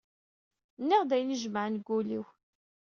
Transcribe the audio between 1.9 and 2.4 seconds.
ul-iw.